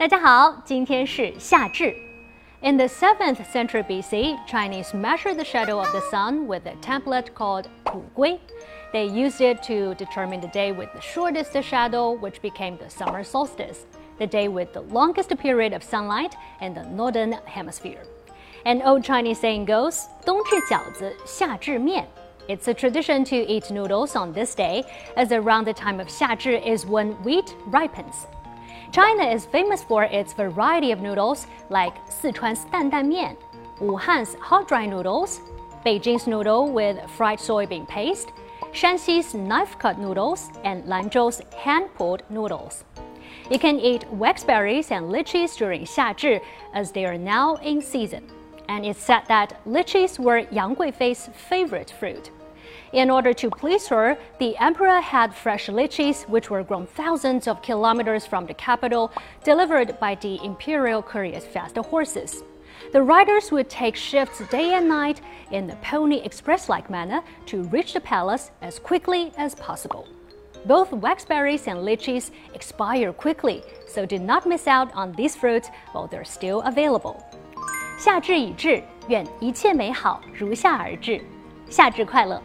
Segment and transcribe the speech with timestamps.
[0.00, 1.94] 大家好，今天是夏至。
[2.62, 7.66] In the 7th century BC, Chinese measured the shadow of the sun with a template called
[7.84, 8.40] 土圭.
[8.94, 13.22] They used it to determine the day with the shortest shadow, which became the summer
[13.22, 13.84] solstice,
[14.18, 16.32] the day with the longest period of sunlight
[16.62, 18.00] in the northern hemisphere.
[18.64, 22.06] An old Chinese saying goes, 冬至饺子，夏至面.
[22.48, 24.82] It's a tradition to eat noodles on this day,
[25.14, 28.24] as around the time of 夏至 is when wheat ripens.
[28.92, 33.36] China is famous for its variety of noodles like Sichuan's dan dan mian,
[33.78, 35.40] Wuhan's hot dry noodles,
[35.84, 38.32] Beijing's noodle with fried soybean paste,
[38.72, 42.84] Shanxi's knife-cut noodles, and Lanzhou's hand-pulled noodles.
[43.50, 46.40] You can eat waxberries and lychees during Xiazhi
[46.74, 48.26] as they are now in season.
[48.68, 52.30] And it's said that lychees were Yang Guifei's favorite fruit.
[52.92, 57.62] In order to please her, the emperor had fresh lychees, which were grown thousands of
[57.62, 59.12] kilometers from the capital,
[59.44, 62.42] delivered by the imperial courier's fast horses.
[62.92, 67.62] The riders would take shifts day and night in the pony express like manner to
[67.64, 70.08] reach the palace as quickly as possible.
[70.66, 76.06] Both waxberries and lychees expire quickly, so do not miss out on these fruits while
[76.06, 77.22] they're still available.
[77.98, 81.22] 夏至已至，愿一切美好如夏而至。
[81.68, 82.42] 夏至快乐！